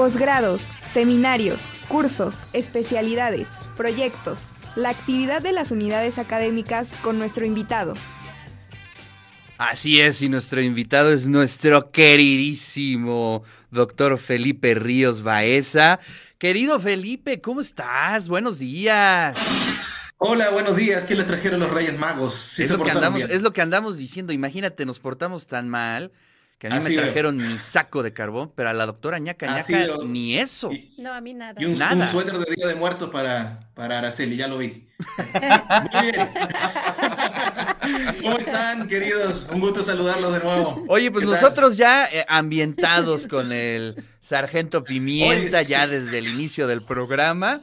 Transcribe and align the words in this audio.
Posgrados, 0.00 0.62
seminarios, 0.90 1.74
cursos, 1.86 2.38
especialidades, 2.54 3.48
proyectos, 3.76 4.38
la 4.74 4.88
actividad 4.88 5.42
de 5.42 5.52
las 5.52 5.72
unidades 5.72 6.18
académicas 6.18 6.88
con 7.02 7.18
nuestro 7.18 7.44
invitado. 7.44 7.92
Así 9.58 10.00
es, 10.00 10.22
y 10.22 10.30
nuestro 10.30 10.62
invitado 10.62 11.12
es 11.12 11.26
nuestro 11.28 11.90
queridísimo 11.90 13.42
doctor 13.70 14.16
Felipe 14.16 14.72
Ríos 14.72 15.20
Baeza. 15.20 16.00
Querido 16.38 16.80
Felipe, 16.80 17.42
¿cómo 17.42 17.60
estás? 17.60 18.26
Buenos 18.26 18.58
días. 18.58 19.36
Hola, 20.16 20.48
buenos 20.48 20.76
días. 20.76 21.04
¿Qué 21.04 21.14
le 21.14 21.24
trajeron 21.24 21.60
los 21.60 21.68
Reyes 21.68 21.98
Magos? 21.98 22.58
es, 22.58 22.70
lo 22.70 22.82
que 22.82 22.90
andamos, 22.90 23.24
es 23.24 23.42
lo 23.42 23.52
que 23.52 23.60
andamos 23.60 23.98
diciendo. 23.98 24.32
Imagínate, 24.32 24.86
nos 24.86 24.98
portamos 24.98 25.46
tan 25.46 25.68
mal 25.68 26.10
que 26.60 26.66
a 26.66 26.76
mí 26.76 26.84
me 26.84 26.94
trajeron 26.94 27.38
mi 27.38 27.58
saco 27.58 28.02
de 28.02 28.12
carbón, 28.12 28.52
pero 28.54 28.68
a 28.68 28.74
la 28.74 28.84
doctora 28.84 29.18
ñaca 29.18 29.46
ñaca 29.46 29.96
ni 30.04 30.38
eso. 30.38 30.70
no, 30.98 31.10
a 31.10 31.22
mí 31.22 31.32
nada. 31.32 31.54
Y 31.58 31.64
un, 31.64 31.76
suéter 32.04 32.36
de 32.36 32.54
Día 32.54 32.66
de 32.66 32.74
Muertos 32.74 33.08
para, 33.08 33.70
para 33.72 33.96
Araceli, 33.96 34.36
ya 34.36 34.46
lo 34.46 34.58
vi. 34.58 34.86
Muy 35.90 36.10
bien. 36.10 36.28
¿Cómo 38.20 38.36
están, 38.36 38.88
queridos? 38.88 39.48
Un 39.50 39.60
gusto 39.60 39.82
saludarlos 39.82 40.34
de 40.34 40.40
nuevo. 40.40 40.84
Oye, 40.88 41.10
pues 41.10 41.24
nosotros 41.24 41.78
ya 41.78 42.04
eh, 42.04 42.26
ambientados 42.28 43.26
con 43.26 43.52
el 43.52 43.96
Sargento 44.20 44.84
Pimienta 44.84 45.62
ya 45.62 45.86
desde 45.86 46.18
el 46.18 46.28
inicio 46.28 46.66
del 46.66 46.82
programa. 46.82 47.62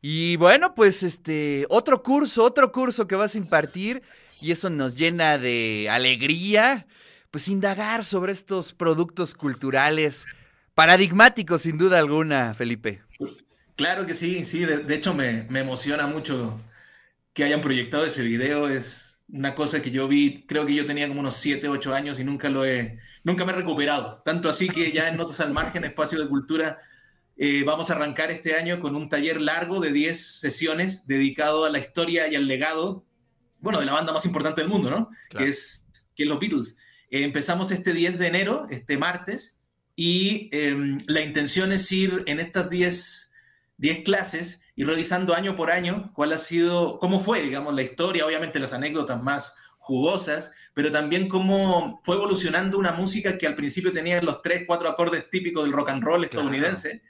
Y 0.00 0.36
bueno, 0.36 0.76
pues 0.76 1.02
este, 1.02 1.66
otro 1.70 2.04
curso, 2.04 2.44
otro 2.44 2.70
curso 2.70 3.08
que 3.08 3.16
vas 3.16 3.34
a 3.34 3.38
impartir 3.38 4.00
y 4.40 4.52
eso 4.52 4.70
nos 4.70 4.94
llena 4.94 5.38
de 5.38 5.88
alegría 5.90 6.86
pues 7.30 7.48
indagar 7.48 8.04
sobre 8.04 8.32
estos 8.32 8.72
productos 8.72 9.34
culturales 9.34 10.26
paradigmáticos 10.74 11.62
sin 11.62 11.76
duda 11.76 11.98
alguna, 11.98 12.54
Felipe. 12.54 13.02
Claro 13.76 14.06
que 14.06 14.14
sí, 14.14 14.44
sí, 14.44 14.64
de, 14.64 14.94
hecho 14.94 15.14
me, 15.14 15.46
emociona 15.58 16.06
mucho 16.06 16.60
que 17.32 17.44
hayan 17.44 17.60
proyectado 17.60 18.04
ese 18.04 18.22
video, 18.22 18.68
es 18.68 19.22
una 19.28 19.54
cosa 19.54 19.82
que 19.82 19.90
yo 19.90 20.08
vi, 20.08 20.44
creo 20.46 20.66
que 20.66 20.74
yo 20.74 20.86
tenía 20.86 21.06
como 21.06 21.20
unos 21.20 21.36
7, 21.36 21.68
8 21.68 21.94
años 21.94 22.18
y 22.18 22.24
nunca 22.24 22.48
lo 22.48 22.64
he, 22.64 22.98
nunca 23.22 23.44
me 23.44 23.52
he 23.52 23.56
recuperado, 23.56 24.22
tanto 24.24 24.48
así 24.48 24.68
que 24.68 24.90
ya 24.90 25.08
en 25.08 25.16
Notas 25.16 25.40
al 25.40 25.52
Margen, 25.52 25.84
Espacio 25.84 26.18
de 26.18 26.28
Cultura, 26.28 26.78
eh, 27.36 27.62
vamos 27.64 27.90
a 27.90 27.94
arrancar 27.94 28.32
este 28.32 28.56
año 28.56 28.80
con 28.80 28.96
un 28.96 29.08
taller 29.08 29.40
largo 29.40 29.78
de 29.78 29.92
10 29.92 30.40
sesiones 30.40 31.06
dedicado 31.06 31.64
a 31.64 31.70
la 31.70 31.78
historia 31.78 32.26
y 32.26 32.34
al 32.34 32.48
legado, 32.48 33.04
bueno, 33.60 33.78
de 33.78 33.86
la 33.86 33.92
banda 33.92 34.12
más 34.12 34.26
importante 34.26 34.60
del 34.60 34.70
mundo, 34.70 34.90
¿no? 34.90 35.10
Que, 35.30 35.46
es, 35.46 35.86
que 36.16 36.24
es 36.24 36.28
los 36.28 36.40
Beatles. 36.40 36.78
Eh, 37.10 37.24
empezamos 37.24 37.70
este 37.70 37.92
10 37.92 38.18
de 38.18 38.26
enero, 38.26 38.66
este 38.70 38.98
martes, 38.98 39.62
y 39.96 40.48
em, 40.52 40.98
la 41.06 41.22
intención 41.22 41.72
es 41.72 41.90
ir 41.90 42.22
en 42.26 42.38
estas 42.38 42.70
10, 42.70 43.32
10 43.78 44.04
clases 44.04 44.62
y 44.76 44.84
revisando 44.84 45.34
año 45.34 45.56
por 45.56 45.70
año 45.72 46.12
cuál 46.14 46.32
ha 46.32 46.38
sido, 46.38 46.98
cómo 47.00 47.18
fue, 47.18 47.42
digamos, 47.42 47.74
la 47.74 47.82
historia, 47.82 48.24
obviamente 48.24 48.60
las 48.60 48.72
anécdotas 48.72 49.20
más 49.22 49.56
jugosas, 49.78 50.52
pero 50.74 50.90
también 50.90 51.28
cómo 51.28 51.98
fue 52.02 52.16
evolucionando 52.16 52.78
una 52.78 52.92
música 52.92 53.38
que 53.38 53.46
al 53.46 53.56
principio 53.56 53.92
tenía 53.92 54.20
los 54.22 54.42
tres, 54.42 54.64
cuatro 54.66 54.88
acordes 54.88 55.30
típicos 55.30 55.64
del 55.64 55.72
rock 55.72 55.88
and 55.88 56.04
roll 56.04 56.22
estadounidense 56.22 57.02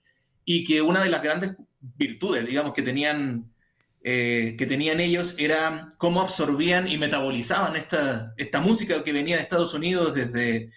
y 0.45 0.65
que 0.65 0.81
una 0.81 1.03
de 1.03 1.11
las 1.11 1.23
grandes 1.23 1.57
virtudes, 1.81 2.47
digamos, 2.47 2.73
que 2.73 2.83
tenían 2.83 3.53
eh, 4.03 4.55
que 4.57 4.67
tenían 4.67 5.01
ellos 5.01 5.35
era 5.39 5.89
cómo 5.99 6.21
absorbían 6.21 6.87
y 6.87 6.99
metabolizaban 6.99 7.77
esta, 7.77 8.33
esta 8.37 8.61
música 8.61 9.03
que 9.03 9.13
venía 9.13 9.37
de 9.37 9.43
Estados 9.43 9.75
Unidos 9.75 10.15
desde, 10.15 10.71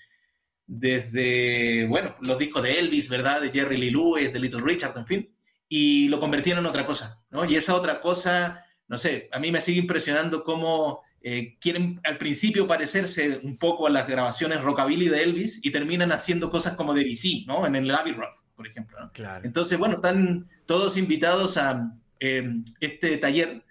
desde, 0.66 1.86
bueno, 1.88 2.16
los 2.22 2.39
discos 2.39 2.64
de 2.64 2.80
Elvis, 2.80 3.09
¿verdad? 3.09 3.42
De 3.42 3.52
Jerry 3.52 3.77
Lee 3.77 3.92
Lewis, 3.92 4.33
de 4.33 4.39
Little 4.39 4.61
Richard, 4.61 4.97
en 4.97 5.05
fin, 5.05 5.36
y 5.69 6.08
lo 6.08 6.19
convertían 6.19 6.58
en 6.58 6.66
otra 6.66 6.86
cosa, 6.86 7.23
¿no? 7.30 7.45
Y 7.45 7.55
esa 7.55 7.75
otra 7.75 7.99
cosa, 7.99 8.66
no 8.88 8.97
sé, 8.97 9.30
a 9.31 9.39
mí 9.39 9.52
me 9.52 9.61
sigue 9.61 9.80
impresionando 9.80 10.44
cómo 10.44 11.02
eh, 11.22 11.58
quieren 11.59 12.02
al 12.03 12.17
principio 12.17 12.67
parecerse 12.67 13.39
un 13.43 13.58
poco 13.58 13.86
a 13.86 13.92
las 13.92 14.08
grabaciones 14.08 14.61
rockabilly 14.61 15.08
de 15.08 15.21
Elvis 15.21 15.64
y 15.64 15.71
terminan 15.71 16.11
haciendo 16.11 16.49
cosas 16.49 16.73
como 16.73 16.95
de 16.95 17.03
BC, 17.03 17.45
¿no? 17.45 17.67
En 17.67 17.76
el 17.76 17.92
Abbey 17.92 18.14
Road, 18.14 18.33
por 18.55 18.65
ejemplo. 18.65 18.98
Claro. 19.14 19.45
Entonces, 19.45 19.77
bueno, 19.77 19.95
están 19.95 20.49
todos 20.65 20.98
invitados 20.98 21.58
a, 21.58 21.93
Em, 22.23 22.64
este 22.80 23.17
taller 23.17 23.64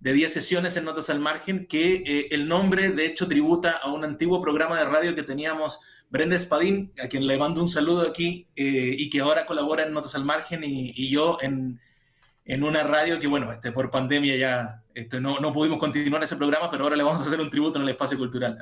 de 0.00 0.12
10 0.14 0.32
sesiones 0.32 0.74
en 0.78 0.86
Notas 0.86 1.10
al 1.10 1.20
Margen, 1.20 1.66
que 1.66 2.02
eh, 2.06 2.28
el 2.30 2.48
nombre 2.48 2.90
de 2.90 3.04
hecho 3.04 3.28
tributa 3.28 3.72
a 3.72 3.92
un 3.92 4.02
antiguo 4.02 4.40
programa 4.40 4.78
de 4.78 4.86
radio 4.86 5.14
que 5.14 5.22
teníamos 5.22 5.78
Brenda 6.08 6.34
Espadín, 6.34 6.90
a 7.04 7.08
quien 7.08 7.26
le 7.26 7.36
mando 7.36 7.60
un 7.60 7.68
saludo 7.68 8.08
aquí, 8.08 8.48
eh, 8.56 8.94
y 8.96 9.10
que 9.10 9.20
ahora 9.20 9.44
colabora 9.44 9.82
en 9.82 9.92
Notas 9.92 10.14
al 10.14 10.24
Margen, 10.24 10.64
y, 10.64 11.10
yo 11.10 11.36
en, 11.42 11.78
en, 12.46 12.64
una 12.64 12.82
radio 12.82 13.18
que, 13.18 13.26
bueno, 13.26 13.52
este, 13.52 13.72
por 13.72 13.90
pandemia 13.90 14.36
ya 14.36 14.82
este, 14.94 15.20
no, 15.20 15.38
no, 15.38 15.52
pudimos 15.52 15.78
continuar 15.78 16.22
ese 16.22 16.36
programa, 16.36 16.70
pero 16.70 16.84
ahora 16.84 16.96
le 16.96 17.02
vamos 17.02 17.20
a 17.20 17.26
hacer 17.26 17.42
un 17.42 17.50
tributo 17.50 17.76
en 17.76 17.82
el 17.82 17.90
espacio 17.90 18.16
cultural. 18.16 18.56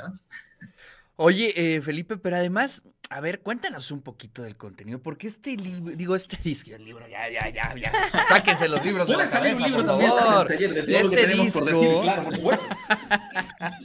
Oye, 1.15 1.53
eh, 1.57 1.81
Felipe, 1.81 2.17
pero 2.19 2.37
además, 2.37 2.83
a 3.09 3.21
ver, 3.21 3.41
cuéntanos 3.41 3.91
un 3.91 4.01
poquito 4.01 4.43
del 4.43 4.57
contenido, 4.57 5.01
porque 5.01 5.29
este 5.29 5.57
libro, 5.57 5.95
digo, 5.95 6.17
este 6.17 6.37
disco, 6.43 6.75
el 6.75 6.85
libro, 6.85 7.07
ya, 7.09 7.29
ya, 7.29 7.49
ya, 7.51 7.75
ya, 7.77 7.93
sáquense 8.29 8.69
los 8.69 8.85
libros. 8.85 9.07
Puede 9.07 9.27
salir 9.27 9.55
un 9.55 9.63
libro 9.63 9.85
también 9.85 10.11
por 10.11 10.49
taller 10.49 10.75
de 10.75 10.83
todo 10.83 11.13
este 11.13 11.27
disco, 11.29 11.59
por 11.61 11.69
decir, 11.69 11.89
claro, 12.03 12.25
por 12.25 12.37
supuesto. 12.37 12.67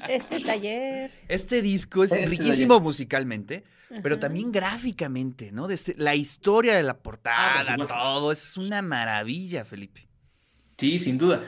Este 0.09 0.41
taller. 0.41 1.11
Este 1.27 1.61
disco 1.61 2.03
es 2.03 2.11
este 2.11 2.25
riquísimo 2.25 2.81
musicalmente, 2.81 3.63
pero 4.03 4.19
también 4.19 4.51
gráficamente, 4.51 5.51
¿no? 5.51 5.67
Desde 5.67 5.95
la 5.97 6.15
historia 6.15 6.75
de 6.75 6.83
la 6.83 6.97
portada, 6.97 7.63
ah, 7.67 7.77
todo, 7.87 8.31
es 8.31 8.57
una 8.57 8.81
maravilla, 8.81 9.63
Felipe. 9.63 10.07
Sí, 10.77 10.99
sin 10.99 11.17
duda. 11.17 11.41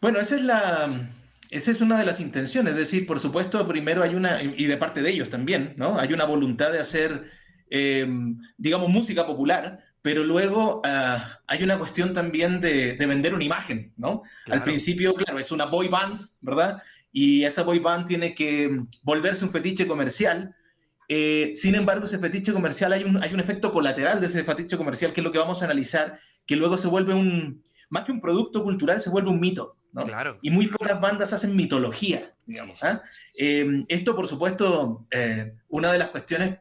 Bueno, 0.00 0.20
esa 0.20 0.36
es 0.36 0.42
la 0.42 1.08
esa 1.50 1.70
es 1.70 1.80
una 1.80 1.98
de 1.98 2.04
las 2.04 2.20
intenciones, 2.20 2.72
es 2.72 2.78
decir, 2.78 3.06
por 3.06 3.20
supuesto, 3.20 3.66
primero 3.66 4.02
hay 4.02 4.14
una, 4.14 4.42
y 4.42 4.66
de 4.66 4.76
parte 4.76 5.02
de 5.02 5.10
ellos 5.10 5.30
también, 5.30 5.74
¿no? 5.76 5.98
Hay 5.98 6.12
una 6.12 6.24
voluntad 6.24 6.72
de 6.72 6.80
hacer, 6.80 7.24
em, 7.70 8.38
digamos, 8.56 8.90
música 8.90 9.26
popular, 9.26 9.84
pero 10.02 10.24
luego 10.24 10.82
ah, 10.84 11.40
hay 11.46 11.62
una 11.62 11.78
cuestión 11.78 12.12
también 12.12 12.60
de, 12.60 12.96
vender 12.98 13.34
una 13.34 13.44
imagen, 13.44 13.92
¿no? 13.96 14.22
Al 14.50 14.62
principio, 14.62 15.14
claro, 15.14 15.38
es 15.38 15.50
una 15.50 15.66
boy 15.66 15.88
band, 15.88 16.18
¿verdad? 16.40 16.82
Y 17.12 17.44
esa 17.44 17.62
boy 17.62 17.78
band 17.78 18.06
tiene 18.06 18.34
que 18.34 18.84
volverse 19.02 19.44
un 19.44 19.50
fetiche 19.50 19.86
comercial. 19.86 20.54
Eh, 21.08 21.52
sin 21.54 21.74
embargo, 21.74 22.04
ese 22.04 22.18
fetiche 22.18 22.52
comercial, 22.52 22.92
hay 22.92 23.04
un, 23.04 23.22
hay 23.22 23.32
un 23.32 23.40
efecto 23.40 23.72
colateral 23.72 24.20
de 24.20 24.26
ese 24.26 24.44
fetiche 24.44 24.76
comercial, 24.76 25.12
que 25.12 25.20
es 25.20 25.24
lo 25.24 25.32
que 25.32 25.38
vamos 25.38 25.62
a 25.62 25.64
analizar, 25.64 26.18
que 26.46 26.56
luego 26.56 26.76
se 26.76 26.88
vuelve 26.88 27.14
un, 27.14 27.62
más 27.88 28.04
que 28.04 28.12
un 28.12 28.20
producto 28.20 28.62
cultural, 28.62 29.00
se 29.00 29.10
vuelve 29.10 29.30
un 29.30 29.40
mito. 29.40 29.77
Claro. 29.92 30.38
Y 30.42 30.50
muy 30.50 30.68
pocas 30.68 31.00
bandas 31.00 31.32
hacen 31.32 31.56
mitología, 31.56 32.34
digamos. 32.46 32.82
¿ah? 32.84 33.02
Eh, 33.38 33.84
esto, 33.88 34.14
por 34.14 34.26
supuesto, 34.26 35.06
eh, 35.10 35.54
una 35.68 35.92
de 35.92 35.98
las 35.98 36.10
cuestiones 36.10 36.58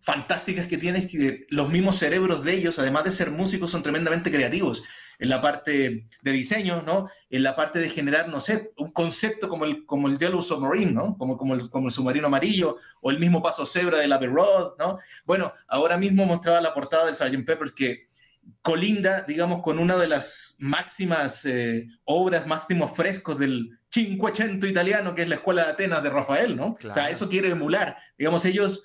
fantásticas 0.00 0.66
que 0.66 0.78
tiene 0.78 1.00
es 1.00 1.08
que 1.08 1.46
los 1.50 1.68
mismos 1.68 1.96
cerebros 1.96 2.42
de 2.42 2.54
ellos, 2.54 2.78
además 2.78 3.04
de 3.04 3.10
ser 3.10 3.30
músicos, 3.30 3.70
son 3.70 3.82
tremendamente 3.82 4.30
creativos 4.30 4.84
en 5.18 5.28
la 5.28 5.42
parte 5.42 6.08
de 6.22 6.30
diseño, 6.32 6.80
¿no? 6.80 7.08
En 7.28 7.42
la 7.42 7.54
parte 7.54 7.78
de 7.78 7.90
generar, 7.90 8.28
no 8.28 8.40
sé, 8.40 8.72
un 8.78 8.90
concepto 8.90 9.50
como 9.50 9.66
el, 9.66 9.84
como 9.84 10.08
el 10.08 10.18
Yellow 10.18 10.40
Submarine, 10.40 10.92
¿no? 10.92 11.18
Como, 11.18 11.36
como, 11.36 11.54
el, 11.54 11.68
como 11.68 11.88
el 11.88 11.92
submarino 11.92 12.28
amarillo, 12.28 12.78
o 13.02 13.10
el 13.10 13.18
mismo 13.18 13.42
paso 13.42 13.66
cebra 13.66 13.98
de 13.98 14.08
la 14.08 14.18
Road, 14.18 14.72
¿no? 14.78 14.98
Bueno, 15.26 15.52
ahora 15.68 15.98
mismo 15.98 16.24
mostraba 16.24 16.62
la 16.62 16.72
portada 16.72 17.04
de 17.04 17.12
Sgt. 17.12 17.44
Peppers 17.44 17.72
que 17.72 18.08
colinda, 18.62 19.22
digamos, 19.22 19.62
con 19.62 19.78
una 19.78 19.96
de 19.96 20.08
las 20.08 20.56
máximas 20.58 21.44
eh, 21.46 21.88
obras, 22.04 22.46
máximos 22.46 22.94
frescos 22.94 23.38
del 23.38 23.78
Cinquecento 23.92 24.66
italiano, 24.66 25.14
que 25.14 25.22
es 25.22 25.28
la 25.28 25.36
Escuela 25.36 25.64
de 25.64 25.70
Atenas 25.70 26.02
de 26.02 26.10
Rafael, 26.10 26.56
¿no? 26.56 26.76
O 26.88 26.92
sea, 26.92 27.10
eso 27.10 27.28
quiere 27.28 27.50
emular. 27.50 27.96
Digamos, 28.16 28.44
ellos 28.44 28.84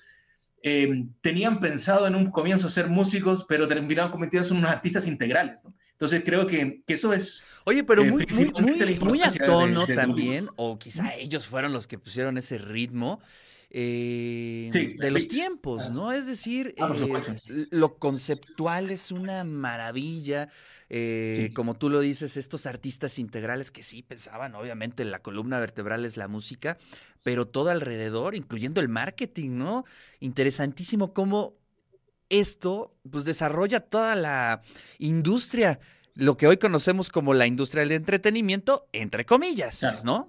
eh, 0.62 1.04
tenían 1.20 1.60
pensado 1.60 2.06
en 2.06 2.16
un 2.16 2.30
comienzo 2.30 2.68
ser 2.68 2.88
músicos, 2.88 3.44
pero 3.48 3.68
terminaron 3.68 4.10
convirtiéndose 4.10 4.52
en 4.52 4.58
unos 4.58 4.70
artistas 4.70 5.06
integrales, 5.06 5.62
¿no? 5.62 5.74
Entonces 5.92 6.22
creo 6.24 6.46
que, 6.46 6.82
eso 6.86 7.14
es... 7.14 7.42
Oye, 7.64 7.82
pero 7.82 8.02
eh, 8.02 8.10
muy, 8.10 8.26
muy, 8.60 8.98
muy, 8.98 9.22
a 9.22 9.32
tono 9.32 9.86
también, 9.86 10.46
o 10.56 10.78
quizá 10.78 11.14
ellos 11.14 11.46
fueron 11.46 11.72
los 11.72 11.86
que 11.86 11.98
pusieron 11.98 12.36
ese 12.36 12.58
ritmo. 12.58 13.20
Eh, 13.70 14.70
de 14.72 15.10
los 15.10 15.26
tiempos, 15.28 15.90
¿no? 15.90 16.12
Es 16.12 16.26
decir, 16.26 16.74
ah, 16.78 16.92
eh, 16.94 17.66
lo 17.70 17.96
conceptual 17.98 18.90
es 18.90 19.10
una 19.10 19.44
maravilla. 19.44 20.48
Eh, 20.88 21.50
como 21.52 21.74
tú 21.74 21.90
lo 21.90 22.00
dices, 22.00 22.36
estos 22.36 22.66
artistas 22.66 23.18
integrales 23.18 23.72
que 23.72 23.82
sí 23.82 24.02
pensaban, 24.02 24.54
obviamente, 24.54 25.04
la 25.04 25.18
columna 25.18 25.58
vertebral 25.58 26.04
es 26.04 26.16
la 26.16 26.28
música, 26.28 26.78
pero 27.24 27.48
todo 27.48 27.70
alrededor, 27.70 28.36
incluyendo 28.36 28.80
el 28.80 28.88
marketing, 28.88 29.58
¿no? 29.58 29.84
Interesantísimo 30.20 31.12
cómo 31.12 31.54
esto, 32.28 32.90
pues, 33.10 33.24
desarrolla 33.24 33.80
toda 33.80 34.14
la 34.14 34.62
industria, 34.98 35.80
lo 36.14 36.36
que 36.36 36.46
hoy 36.46 36.56
conocemos 36.56 37.10
como 37.10 37.34
la 37.34 37.46
industria 37.46 37.82
del 37.82 37.92
entretenimiento, 37.92 38.88
entre 38.92 39.24
comillas, 39.24 40.04
¿no? 40.04 40.28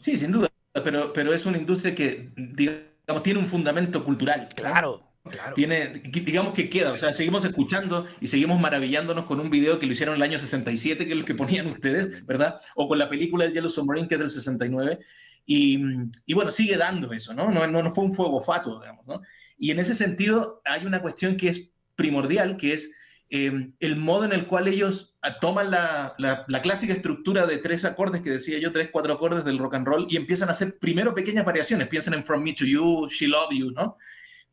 Sí, 0.00 0.16
sin 0.16 0.32
duda 0.32 0.53
pero, 0.82 1.12
pero 1.12 1.32
es 1.32 1.46
una 1.46 1.58
industria 1.58 1.94
que, 1.94 2.30
digamos, 2.36 3.22
tiene 3.22 3.38
un 3.38 3.46
fundamento 3.46 4.02
cultural. 4.02 4.48
Claro. 4.54 5.14
Tiene, 5.54 5.88
digamos 5.88 6.52
que 6.52 6.68
queda, 6.68 6.92
o 6.92 6.96
sea, 6.98 7.14
seguimos 7.14 7.46
escuchando 7.46 8.06
y 8.20 8.26
seguimos 8.26 8.60
maravillándonos 8.60 9.24
con 9.24 9.40
un 9.40 9.48
video 9.48 9.78
que 9.78 9.86
lo 9.86 9.92
hicieron 9.92 10.14
en 10.16 10.22
el 10.22 10.28
año 10.28 10.38
67, 10.38 11.06
que 11.06 11.12
es 11.12 11.18
lo 11.18 11.24
que 11.24 11.34
ponían 11.34 11.64
ustedes, 11.64 12.26
¿verdad? 12.26 12.56
O 12.74 12.88
con 12.88 12.98
la 12.98 13.08
película 13.08 13.46
de 13.46 13.52
Yellow 13.52 13.70
Submarine, 13.70 14.06
que 14.06 14.16
es 14.16 14.20
del 14.20 14.28
69. 14.28 14.98
Y, 15.46 15.80
y 16.26 16.34
bueno, 16.34 16.50
sigue 16.50 16.76
dando 16.76 17.10
eso, 17.12 17.32
¿no? 17.32 17.50
No, 17.50 17.66
no, 17.66 17.90
fue 17.90 18.04
un 18.04 18.12
fuego 18.12 18.42
fato, 18.42 18.80
digamos, 18.80 19.06
¿no? 19.06 19.22
Y 19.56 19.70
en 19.70 19.78
ese 19.78 19.94
sentido 19.94 20.60
hay 20.64 20.84
una 20.84 21.00
cuestión 21.00 21.38
que 21.38 21.48
es 21.48 21.70
primordial, 21.96 22.58
que 22.58 22.74
es 22.74 22.94
eh, 23.36 23.72
el 23.80 23.96
modo 23.96 24.24
en 24.24 24.32
el 24.32 24.46
cual 24.46 24.68
ellos 24.68 25.16
ah, 25.20 25.40
toman 25.40 25.72
la, 25.72 26.14
la, 26.18 26.44
la, 26.46 26.62
clásica 26.62 26.92
estructura 26.92 27.48
de 27.48 27.58
tres 27.58 27.84
acordes 27.84 28.20
que 28.20 28.30
decía 28.30 28.60
yo, 28.60 28.70
tres, 28.70 28.90
cuatro 28.92 29.12
acordes 29.12 29.44
del 29.44 29.58
rock 29.58 29.74
and 29.74 29.88
roll, 29.88 30.06
y 30.08 30.16
empiezan 30.16 30.50
a 30.50 30.52
hacer 30.52 30.78
primero 30.78 31.16
pequeñas 31.16 31.44
variaciones, 31.44 31.88
piensan 31.88 32.14
en 32.14 32.24
From 32.24 32.44
Me 32.44 32.52
to 32.52 32.64
You, 32.64 33.08
She 33.08 33.26
Love 33.26 33.50
You, 33.50 33.72
¿no? 33.72 33.96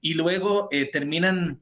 Y 0.02 0.16
luego 0.16 0.68
eh, 0.72 0.90
terminan 0.92 1.62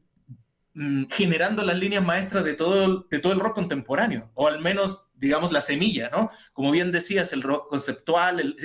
mm, 0.80 1.06
generando 1.12 1.64
las 1.64 1.78
líneas 1.78 2.04
maestras 2.04 2.44
de 2.44 2.54
todo, 2.54 3.06
de 3.10 3.20
todo 3.20 3.34
el 3.34 3.40
rock 3.40 3.56
contemporáneo, 3.56 4.32
o 4.36 4.48
al 4.48 4.60
menos 4.60 5.06
digamos, 5.20 5.52
la 5.52 5.60
semilla, 5.60 6.10
¿no? 6.10 6.32
Como 6.54 6.72
bien 6.72 6.94
decías, 6.94 7.34
el 7.34 7.42
rock 7.42 7.70
conceptual, 7.70 8.40
el, 8.40 8.56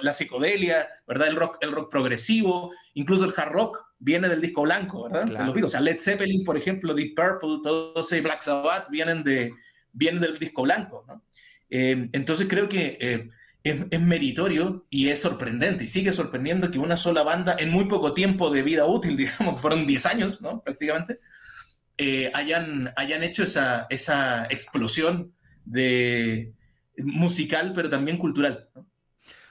la 0.00 0.12
psicodelia, 0.12 0.88
¿verdad? 1.08 1.26
El 1.28 1.36
rock, 1.36 1.58
el 1.60 1.72
rock 1.72 1.90
progresivo, 1.90 2.72
incluso 2.94 3.24
el 3.24 3.34
hard 3.36 3.50
rock 3.50 3.84
viene 3.98 4.28
del 4.28 4.40
disco 4.40 4.62
blanco, 4.62 5.08
¿verdad? 5.10 5.52
O 5.64 5.68
sea, 5.68 5.80
Led 5.80 5.98
Zeppelin, 5.98 6.44
por 6.44 6.56
ejemplo, 6.56 6.94
Deep 6.94 7.16
Purple, 7.16 7.58
todo 7.62 8.00
ese 8.00 8.20
Black 8.20 8.42
Sabbath 8.42 8.88
vienen, 8.90 9.24
de, 9.24 9.54
vienen 9.92 10.20
del 10.20 10.38
disco 10.38 10.62
blanco, 10.62 11.04
¿no? 11.08 11.24
Eh, 11.68 12.06
entonces 12.12 12.46
creo 12.48 12.68
que 12.68 12.96
eh, 13.00 13.30
es, 13.64 14.00
meritorio 14.00 14.86
y 14.90 15.08
es 15.08 15.20
sorprendente, 15.20 15.84
y 15.84 15.88
sigue 15.88 16.12
sorprendiendo 16.12 16.70
que 16.70 16.78
una 16.78 16.96
sola 16.96 17.24
banda 17.24 17.56
en 17.58 17.70
muy 17.70 17.86
poco 17.86 18.14
tiempo 18.14 18.50
de 18.50 18.62
vida 18.62 18.84
útil, 18.86 19.16
digamos, 19.16 19.60
fueron 19.60 19.86
10 19.86 20.06
años, 20.06 20.40
¿no? 20.40 20.62
Prácticamente, 20.62 21.18
eh, 21.98 22.30
hayan, 22.34 22.92
hayan 22.96 23.22
hecho 23.22 23.42
esa, 23.42 23.86
esa 23.90 24.46
explosión 24.46 25.32
de 25.64 26.52
musical, 26.98 27.72
pero 27.74 27.88
también 27.88 28.18
cultural. 28.18 28.68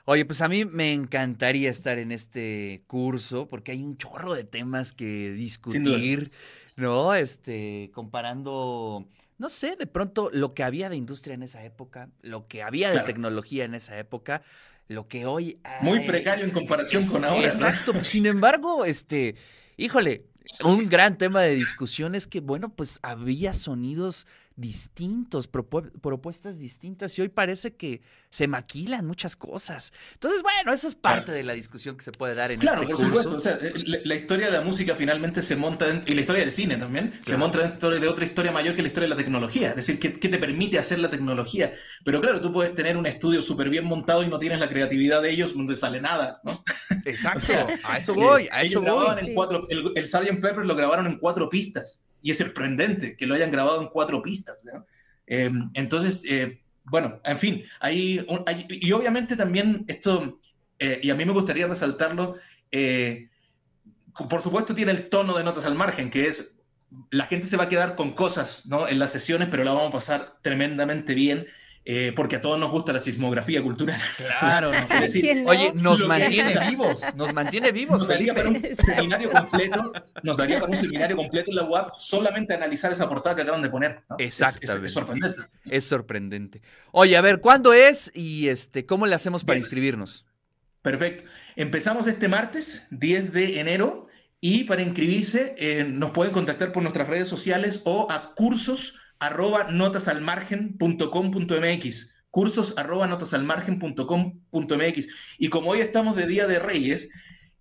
Oye, 0.06 0.26
pues 0.26 0.42
a 0.42 0.50
mí 0.50 0.66
me 0.66 0.92
encantaría 0.92 1.70
estar 1.70 1.98
en 1.98 2.12
este 2.12 2.84
curso 2.88 3.48
porque 3.48 3.72
hay 3.72 3.84
un 3.84 3.98
chorro 3.98 4.34
de 4.34 4.44
temas 4.44 4.92
que 4.92 5.32
discutir, 5.32 6.30
¿no? 6.76 7.14
Este, 7.16 7.90
comparando, 7.94 9.08
no 9.38 9.50
sé, 9.50 9.78
de 9.78 9.88
pronto 9.88 10.30
lo 10.34 10.50
que 10.50 10.64
había 10.64 10.90
de 10.90 10.98
industria 10.98 11.36
en 11.36 11.44
esa 11.44 11.64
época, 11.64 12.10
lo 12.22 12.48
que 12.48 12.64
había 12.64 12.92
de 12.92 13.00
tecnología 13.02 13.64
en 13.64 13.76
esa 13.76 13.98
época, 13.98 14.42
lo 14.90 15.08
que 15.08 15.26
hoy 15.26 15.60
Muy 15.80 16.02
precario 16.02 16.44
en 16.44 16.52
comparación 16.52 17.08
con 17.08 17.24
ahora. 17.24 17.48
Exacto. 17.48 17.94
Sin 18.04 18.26
embargo, 18.26 18.84
este, 18.84 19.36
híjole, 19.78 20.26
un 20.64 20.90
gran 20.90 21.18
tema 21.18 21.42
de 21.42 21.56
discusión 21.56 22.16
es 22.16 22.28
que, 22.28 22.42
bueno, 22.42 22.70
pues 22.70 23.00
había 23.02 23.54
sonidos 23.54 24.28
distintos, 24.56 25.48
propuestas 25.48 26.60
distintas 26.60 27.18
y 27.18 27.24
hoy 27.24 27.30
parece 27.30 27.76
que 27.76 28.02
se 28.30 28.48
maquilan 28.48 29.06
muchas 29.06 29.36
cosas. 29.36 29.92
Entonces, 30.14 30.44
bueno, 30.44 30.74
eso 30.74 30.88
es 30.88 30.96
parte 30.96 31.32
de 31.32 31.44
la 31.44 31.54
discusión 31.54 31.98
que 31.98 32.04
se 32.04 32.12
puede 32.12 32.36
dar 32.36 32.52
en 32.52 32.60
claro, 32.60 32.82
este 32.82 32.94
por 32.94 33.06
supuesto. 33.06 33.36
O 33.36 33.40
sea, 33.40 33.58
la, 34.04 34.16
historia 34.16 34.48
de 34.48 34.52
la 34.52 34.62
música 34.62 34.96
finalmente 34.96 35.42
se 35.42 35.56
monta, 35.56 36.04
y 36.06 36.14
la 36.14 36.22
historia 36.22 36.42
del 36.42 36.52
cine 36.52 36.78
también, 36.78 37.14
se 37.24 37.36
monta 37.36 37.60
dentro 37.60 37.90
de 37.90 38.08
otra 38.08 38.26
historia 38.26 38.52
mayor 38.52 38.76
que 38.76 38.82
la 38.82 38.90
historia 38.90 39.10
de 39.10 39.16
la 39.16 39.22
tecnología. 39.22 39.70
Es 39.70 39.76
decir, 39.76 40.00
¿qué, 40.00 40.10
te 40.10 40.38
permite 40.38 40.78
hacer 40.78 41.00
la 41.00 41.10
tecnología? 41.10 41.74
Pero 42.06 42.22
claro, 42.22 42.40
tú 42.40 42.54
puedes 42.54 42.76
tener 42.76 42.96
un 42.96 43.08
estudio 43.08 43.42
súper 43.42 43.70
bien 43.70 43.86
montado 43.86 44.24
y 44.24 44.28
no 44.28 44.38
tienes 44.38 44.60
la 44.60 44.70
creatividad 44.70 45.22
de 45.22 45.32
ellos 45.32 45.54
donde 45.56 45.76
sale 45.76 46.00
nada, 46.00 46.42
¿no? 46.44 46.64
Exacto. 47.06 47.54
a 47.86 47.98
eso 47.98 48.14
voy, 48.14 48.48
a 48.52 48.62
eso 48.62 48.82
voy. 48.82 49.18
El, 49.20 49.34
cuatro, 49.34 49.68
el, 49.70 49.92
el 49.96 50.08
Sgt. 50.08 50.40
Pepper 50.40 50.66
lo 50.66 50.76
grabaron 50.76 51.08
en 51.08 51.18
cuatro 51.18 51.50
pistas 51.50 52.06
y 52.24 52.32
es 52.32 52.38
sorprendente 52.38 53.16
que 53.16 53.28
lo 53.28 53.36
hayan 53.36 53.52
grabado 53.52 53.82
en 53.82 53.90
cuatro 53.90 54.22
pistas. 54.22 54.58
Eh, 55.28 55.52
entonces, 55.74 56.26
eh, 56.28 56.62
bueno, 56.86 57.20
en 57.24 57.38
fin, 57.38 57.64
hay, 57.80 58.26
y 58.70 58.92
obviamente 58.94 59.36
también 59.36 59.84
esto, 59.88 60.40
eh, 60.80 61.00
y 61.04 61.10
a 61.10 61.16
mí 61.16 61.26
me 61.26 61.34
gustaría 61.34 61.68
resaltarlo, 61.68 62.36
por 64.30 64.42
supuesto 64.42 64.74
tiene 64.74 64.92
el 64.92 65.10
tono 65.10 65.38
de 65.38 65.44
notas 65.44 65.66
al 65.66 65.76
margen, 65.76 66.10
que 66.10 66.26
es, 66.26 66.60
la 67.12 67.26
gente 67.26 67.46
se 67.46 67.58
va 67.58 67.66
a 67.66 67.70
quedar 67.70 67.96
con 67.96 68.14
cosas 68.14 68.66
¿no? 68.66 68.88
en 68.88 69.00
las 69.00 69.12
sesiones, 69.12 69.50
pero 69.52 69.64
la 69.64 69.74
vamos 69.74 69.90
a 69.90 69.94
pasar 69.94 70.38
tremendamente 70.42 71.14
bien. 71.14 71.46
Eh, 71.86 72.14
porque 72.16 72.38
a 72.38 72.42
todos 72.42 72.58
nos 72.58 72.72
gusta 72.72 72.94
la 72.94 73.02
chismografía 73.02 73.62
cultural. 73.62 74.00
Claro, 74.16 74.72
oye, 75.46 75.74
nos 75.76 76.08
mantiene 76.08 76.70
vivos, 76.70 77.02
nos 77.16 77.34
mantiene 77.34 77.72
vivos. 77.74 78.00
Nos 78.00 78.08
daría 78.08 78.34
para 78.34 78.50
un 78.50 78.74
seminario 78.74 79.32
completo, 79.32 79.94
nos 80.24 80.38
daría 80.38 80.60
para 80.60 80.72
un 80.72 80.78
seminario 80.78 81.18
completo 81.18 81.52
en 81.52 81.58
la 81.58 81.64
web 81.64 81.86
solamente 81.98 82.54
analizar 82.54 82.94
esa 82.94 83.10
portada 83.10 83.36
que 83.36 83.42
acaban 83.42 83.62
de 83.62 83.70
poner. 83.70 84.02
Exactamente. 84.18 84.86
Es, 84.86 84.94
sorprendente. 84.94 85.42
Es 85.66 85.84
sorprendente. 85.84 86.62
Oye, 86.94 87.18
a 87.18 87.22
ver, 87.22 87.42
¿cuándo 87.42 87.74
es 87.74 88.12
y 88.14 88.48
este, 88.48 88.86
cómo 88.86 89.06
le 89.06 89.16
hacemos 89.16 89.44
para 89.44 89.58
inscribirnos? 89.58 90.26
Perfecto. 90.82 91.30
Empezamos 91.58 92.08
este 92.08 92.30
martes, 92.30 92.88
10 92.92 93.34
de 93.34 93.60
enero, 93.60 94.08
y 94.40 94.64
para 94.66 94.82
inscribirse 94.82 95.56
eh, 95.58 95.86
nos 95.86 96.12
pueden 96.12 96.34
contactar 96.34 96.72
por 96.72 96.84
nuestras 96.84 97.08
redes 97.08 97.28
sociales 97.28 97.82
o 97.84 98.10
a 98.10 98.34
cursos 98.36 99.00
arroba 99.26 99.66
notasalmargen.com.mx, 99.70 102.16
cursos 102.30 102.78
arroba 102.78 103.08
notasalmargen.com.mx. 103.08 105.08
Y 105.38 105.50
como 105.50 105.72
hoy 105.72 105.80
estamos 105.80 106.16
de 106.16 106.28
Día 106.28 106.46
de 106.48 106.60
Reyes, 106.60 107.10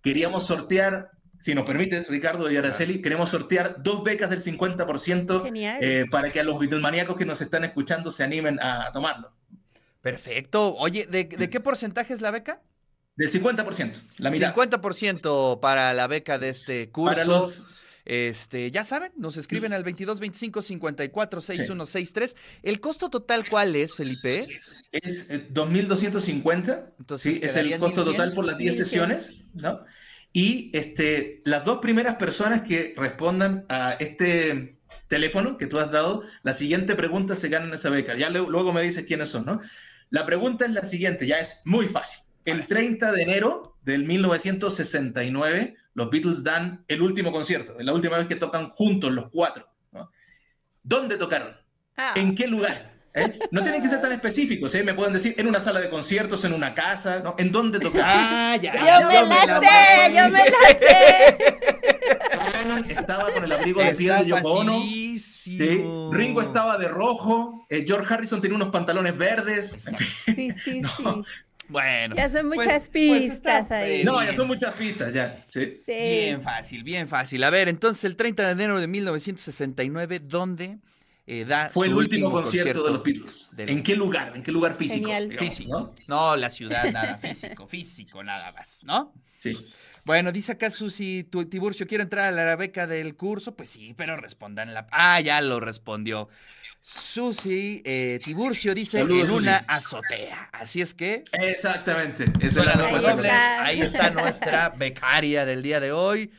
queríamos 0.01 0.45
sortear, 0.45 1.09
si 1.39 1.55
nos 1.55 1.65
permites, 1.65 2.09
Ricardo 2.09 2.51
y 2.51 2.57
Araceli, 2.57 3.01
queremos 3.01 3.29
sortear 3.29 3.77
dos 3.81 4.03
becas 4.03 4.29
del 4.29 4.41
50% 4.41 5.79
eh, 5.81 6.05
para 6.11 6.29
que 6.31 6.41
a 6.41 6.43
los 6.43 6.59
Beatlemaníacos 6.59 7.17
que 7.17 7.25
nos 7.25 7.41
están 7.41 7.63
escuchando 7.63 8.11
se 8.11 8.23
animen 8.23 8.59
a 8.61 8.91
tomarlo. 8.91 9.31
Perfecto. 10.01 10.75
Oye, 10.75 11.05
¿de, 11.05 11.27
qué 11.27 11.59
porcentaje 11.61 12.13
es 12.13 12.21
la 12.21 12.31
beca? 12.31 12.61
Del 13.15 13.29
50%, 13.29 13.93
la 14.17 14.31
mitad. 14.31 14.55
50% 14.55 15.59
para 15.59 15.93
la 15.93 16.07
beca 16.07 16.39
de 16.39 16.49
este 16.49 16.89
curso. 16.89 17.15
Para 17.15 17.25
los 17.25 17.92
este, 18.05 18.69
ya 18.71 18.83
saben, 18.83 19.11
nos 19.17 19.37
escriben 19.37 19.73
al 19.73 19.83
22 19.83 20.19
25 20.19 20.61
54 20.61 21.41
6163. 21.41 22.35
¿El 22.63 22.79
costo 22.79 23.09
total 23.09 23.47
cuál 23.49 23.75
es, 23.75 23.95
Felipe? 23.95 24.45
Es 24.91 25.29
2.250. 25.29 26.69
Eh, 26.69 26.83
Entonces, 26.99 27.35
sí, 27.35 27.41
es 27.43 27.55
el 27.55 27.77
costo 27.77 28.03
total 28.03 28.33
por 28.33 28.45
las 28.45 28.57
10 28.57 28.75
sesiones, 28.77 29.31
¿no? 29.53 29.81
Y 30.33 30.71
este, 30.73 31.41
las 31.45 31.63
dos 31.63 31.77
primeras 31.77 32.15
personas 32.15 32.63
que 32.63 32.95
respondan 32.97 33.65
a 33.69 33.93
este 33.93 34.79
teléfono 35.07 35.57
que 35.57 35.67
tú 35.67 35.77
has 35.77 35.91
dado, 35.91 36.23
la 36.41 36.53
siguiente 36.53 36.95
pregunta 36.95 37.35
se 37.35 37.49
ganan 37.49 37.71
esa 37.73 37.89
beca. 37.89 38.17
Ya 38.17 38.29
luego 38.31 38.73
me 38.73 38.81
dices 38.81 39.05
quiénes 39.05 39.29
son, 39.29 39.45
¿no? 39.45 39.61
La 40.09 40.25
pregunta 40.25 40.65
es 40.65 40.71
la 40.71 40.83
siguiente, 40.83 41.27
ya 41.27 41.37
es 41.37 41.61
muy 41.65 41.87
fácil. 41.87 42.19
El 42.45 42.67
30 42.67 43.11
de 43.11 43.21
enero 43.21 43.77
del 43.83 44.05
1969, 44.05 45.75
los 45.93 46.09
Beatles 46.09 46.43
dan 46.43 46.83
el 46.87 47.01
último 47.01 47.31
concierto, 47.31 47.75
la 47.79 47.93
última 47.93 48.17
vez 48.17 48.27
que 48.27 48.35
tocan 48.35 48.69
juntos 48.69 49.11
los 49.11 49.29
cuatro. 49.29 49.67
¿Dónde 50.85 51.17
tocaron? 51.17 51.55
Ah. 51.95 52.13
¿En 52.17 52.35
qué 52.35 52.45
lugar? 52.45 52.91
¿Eh? 53.13 53.39
No 53.51 53.61
tienen 53.61 53.81
que 53.81 53.87
ser 53.87 54.01
tan 54.01 54.11
específicos, 54.11 54.73
¿eh? 54.75 54.83
me 54.83 54.93
pueden 54.93 55.13
decir 55.13 55.35
en 55.37 55.47
una 55.47 55.59
sala 55.59 55.79
de 55.79 55.89
conciertos, 55.89 56.43
en 56.45 56.53
una 56.53 56.73
casa, 56.73 57.21
¿no? 57.23 57.35
¿En 57.37 57.51
dónde 57.51 57.79
tocaron? 57.79 58.03
Ah, 58.53 58.57
ya, 58.57 58.73
yo, 58.73 59.27
me 59.27 59.35
la 59.47 59.59
sé, 59.59 60.15
yo 60.15 60.29
me 60.29 60.49
la 60.49 60.67
sé. 60.79 61.63
estaba 62.89 63.31
con 63.31 63.43
el 63.43 63.51
abrigo 63.51 63.81
de 63.81 63.93
piel 63.93 64.17
de 64.19 64.25
Yoko 64.27 64.51
Ono. 64.53 64.81
Ringo 66.11 66.41
estaba 66.41 66.77
de 66.77 66.87
rojo. 66.87 67.65
Eh, 67.69 67.83
George 67.87 68.13
Harrison 68.13 68.41
tenía 68.41 68.55
unos 68.55 68.69
pantalones 68.69 69.17
verdes. 69.17 69.83
Sí, 70.25 70.51
sí, 70.51 70.81
sí. 70.97 71.03
Bueno. 71.67 72.15
Ya 72.15 72.29
son 72.29 72.47
pues, 72.47 72.59
muchas 72.59 72.89
pues 72.89 73.29
pistas 73.29 73.71
ahí. 73.71 74.03
No, 74.03 74.23
ya 74.23 74.33
son 74.33 74.47
muchas 74.47 74.73
pistas, 74.73 75.13
ya. 75.13 75.43
¿sí? 75.47 75.81
Bien 75.87 76.41
fácil, 76.41 76.83
bien 76.83 77.07
fácil. 77.07 77.43
A 77.43 77.49
ver, 77.49 77.69
entonces 77.69 78.03
el 78.03 78.15
30 78.15 78.45
de 78.45 78.51
enero 78.51 78.79
de 78.79 78.87
1969, 78.87 80.19
¿dónde 80.19 80.77
eh, 81.25 81.45
da 81.45 81.69
Fue 81.69 81.87
el 81.87 81.93
último, 81.93 82.29
concierto, 82.31 82.83
de 82.83 82.91
los 82.91 83.03
Beatles. 83.03 83.49
¿En 83.57 83.81
qué 83.81 83.95
lugar? 83.95 84.33
¿En 84.35 84.43
qué 84.43 84.51
lugar 84.51 84.75
físico? 84.75 85.09
físico. 85.37 85.93
¿no? 86.07 86.35
la 86.35 86.49
ciudad, 86.49 86.91
nada, 86.91 87.17
físico, 87.17 87.67
físico, 87.67 88.23
nada 88.23 88.51
más, 88.51 88.81
¿no? 88.83 89.13
Sí. 89.39 89.57
Bueno, 90.05 90.33
dice 90.33 90.53
acá 90.53 90.69
Susi 90.69 91.23
Tiburcio, 91.49 91.87
¿quiere 91.87 92.03
entrar 92.03 92.25
a 92.25 92.31
la 92.31 92.55
beca 92.57 92.87
del 92.87 93.15
curso? 93.15 93.55
Pues 93.55 93.69
sí, 93.69 93.93
pero 93.95 94.17
respondan 94.17 94.73
la... 94.73 94.87
Ah, 94.91 95.21
ya 95.21 95.39
lo 95.39 95.61
respondió. 95.61 96.27
Susi 96.81 97.81
eh, 97.85 98.19
Tiburcio 98.21 98.75
dice 98.75 98.99
en 98.99 99.31
una 99.31 99.55
azotea. 99.69 100.49
Así 100.51 100.81
es 100.81 100.93
que. 100.93 101.23
Exactamente. 101.31 102.25
Esa 102.41 102.63
ahí, 102.73 103.05
está. 103.05 103.63
ahí 103.63 103.81
está 103.81 104.09
nuestra 104.09 104.69
becaria 104.69 105.45
del 105.45 105.61
día 105.61 105.79
de 105.79 105.93
hoy. 105.93 106.29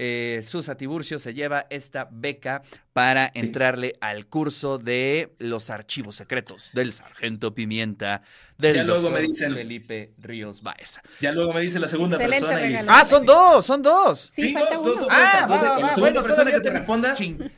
Eh, 0.00 0.42
Susa 0.46 0.76
Tiburcio 0.76 1.18
se 1.18 1.34
lleva 1.34 1.66
esta 1.70 2.08
beca 2.10 2.62
para 2.92 3.30
entrarle 3.34 3.94
al 4.00 4.26
curso 4.26 4.78
de 4.78 5.34
los 5.38 5.70
archivos 5.70 6.14
secretos 6.14 6.70
del 6.72 6.92
Sargento 6.92 7.52
Pimienta 7.52 8.22
del 8.56 8.76
ya 8.76 8.84
luego 8.84 9.10
me 9.10 9.20
dicen, 9.20 9.54
Felipe 9.54 10.14
Ríos 10.18 10.62
Baeza. 10.62 11.02
Ya 11.20 11.32
luego 11.32 11.52
me 11.52 11.62
dice 11.62 11.80
la 11.80 11.88
segunda 11.88 12.16
persona. 12.16 12.84
ah, 12.86 13.04
son 13.04 13.26
dos, 13.26 13.66
son 13.66 13.82
dos. 13.82 14.30
Sí, 14.32 14.52
falta 14.52 14.78
uno. 14.78 15.06
ah, 15.10 15.78
la 15.80 15.92
segunda 15.92 16.22
persona 16.22 16.52
que 16.52 16.60
te 16.60 16.70
responda. 16.70 17.14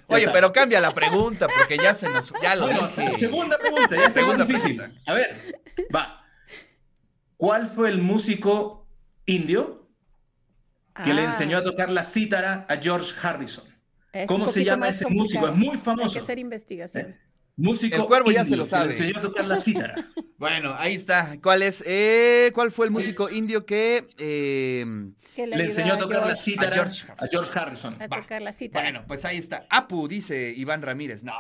Oye, 0.07 0.31
pero 0.31 0.51
cambia 0.51 0.81
la 0.81 0.95
pregunta 0.95 1.47
porque 1.47 1.77
ya 1.77 1.95
se 1.95 2.09
nos, 2.09 2.33
ya 2.43 2.57
lo 2.57 2.69
dije. 2.69 3.13
Segunda 3.19 3.59
pregunta, 3.59 3.97
ya 3.97 4.13
segunda 4.13 4.45
difícil. 4.47 4.83
A 5.07 5.13
ver, 5.13 5.61
va. 5.95 6.25
¿Cuál 7.37 7.69
fue 7.69 7.91
el 7.91 7.99
músico 7.99 8.87
indio 9.27 9.80
que 11.02 11.14
le 11.14 11.23
ah. 11.23 11.26
enseñó 11.26 11.59
a 11.59 11.62
tocar 11.62 11.90
la 11.90 12.04
cítara 12.04 12.66
a 12.69 12.76
George 12.76 13.14
Harrison? 13.23 13.64
¿Cómo 14.26 14.47
se 14.47 14.64
llama 14.64 14.88
ese 14.88 15.09
músico? 15.09 15.49
Es 15.49 15.54
muy 15.54 15.78
famoso. 15.78 16.09
Hay 16.09 16.12
que 16.14 16.19
hacer 16.19 16.38
investigación. 16.38 17.07
¿Eh? 17.11 17.30
Músico 17.61 17.97
el 17.97 18.05
cuervo 18.07 18.31
ya 18.31 18.45
se 18.45 18.57
lo 18.57 18.64
sabe. 18.64 18.87
le 18.87 18.93
enseñó 18.93 19.19
a 19.19 19.21
tocar 19.21 19.45
la 19.45 19.59
cítara. 19.59 20.09
bueno, 20.38 20.75
ahí 20.79 20.95
está. 20.95 21.37
¿Cuál 21.43 21.62
es? 21.62 21.85
Eh, 21.87 22.50
¿Cuál 22.55 22.71
fue 22.71 22.87
el 22.87 22.93
músico 22.93 23.29
indio 23.29 23.67
que, 23.67 24.07
eh, 24.17 24.87
le, 25.37 25.64
enseñó 25.64 25.95
a 25.95 25.99
tocar 25.99 26.26
la 26.26 26.37
cítara 26.37 26.69
a 26.71 27.26
George, 27.31 27.59
Harrison? 27.59 27.97
A 28.00 28.09
tocar 28.09 28.40
la 28.40 28.52
cítara. 28.52 28.85
Bueno, 28.85 29.05
pues 29.07 29.26
ahí 29.26 29.37
está. 29.37 29.67
Apu, 29.69 30.09
dice 30.09 30.55
Iván 30.57 30.81
Ramírez. 30.81 31.23
No. 31.23 31.33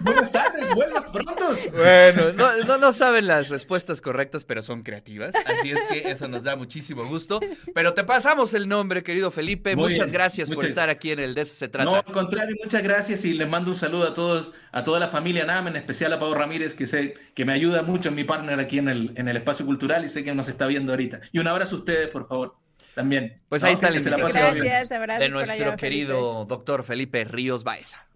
buenas, 0.00 0.32
tardes, 0.32 0.74
buenas 0.74 1.10
prontos. 1.10 1.72
Bueno, 1.72 2.32
no, 2.66 2.78
no, 2.78 2.92
saben 2.92 3.26
las 3.26 3.48
respuestas 3.48 4.00
correctas, 4.00 4.44
pero 4.44 4.62
son 4.62 4.84
creativas. 4.84 5.34
Así 5.44 5.72
es 5.72 5.82
que 5.88 6.10
eso 6.10 6.28
nos 6.28 6.44
da 6.44 6.54
muchísimo 6.56 7.04
gusto. 7.06 7.40
Pero 7.74 7.94
te 7.94 8.04
pasamos 8.04 8.54
el 8.54 8.68
nombre, 8.68 9.02
querido 9.02 9.32
Felipe. 9.32 9.74
muchas 9.74 10.12
gracias 10.12 10.35
por 10.44 10.64
estar 10.64 10.88
aquí 10.88 11.10
en 11.10 11.20
el 11.20 11.34
De 11.34 11.42
eso 11.42 11.54
se 11.54 11.68
trata. 11.68 11.88
No, 11.88 11.96
al 11.96 12.04
contrario, 12.04 12.56
muchas 12.62 12.82
gracias 12.82 13.24
y 13.24 13.34
les 13.34 13.48
mando 13.48 13.70
un 13.70 13.76
saludo 13.76 14.08
a 14.08 14.14
todos, 14.14 14.52
a 14.72 14.82
toda 14.82 15.00
la 15.00 15.08
familia 15.08 15.44
NAM, 15.44 15.68
en 15.68 15.76
especial 15.76 16.12
a 16.12 16.18
Pablo 16.18 16.34
Ramírez, 16.34 16.74
que 16.74 16.86
sé 16.86 17.14
que 17.34 17.44
me 17.44 17.52
ayuda 17.52 17.82
mucho, 17.82 18.08
en 18.08 18.14
mi 18.14 18.24
partner 18.24 18.60
aquí 18.60 18.78
en 18.78 18.88
el, 18.88 19.12
en 19.16 19.28
el 19.28 19.36
espacio 19.36 19.64
cultural 19.66 20.04
y 20.04 20.08
sé 20.08 20.24
que 20.24 20.34
nos 20.34 20.48
está 20.48 20.66
viendo 20.66 20.92
ahorita. 20.92 21.20
Y 21.32 21.38
un 21.38 21.48
abrazo 21.48 21.76
a 21.76 21.78
ustedes, 21.78 22.10
por 22.10 22.28
favor 22.28 22.56
también. 22.94 23.42
Pues 23.48 23.62
ahí 23.62 23.74
está 23.74 23.90
la 23.90 23.98
invitación 23.98 24.58
de 25.18 25.28
nuestro 25.28 25.76
querido 25.76 26.46
doctor 26.46 26.82
Felipe 26.82 27.24
Ríos 27.24 27.62
Baeza. 27.62 28.06